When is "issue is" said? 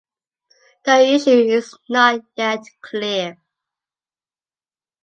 1.13-1.77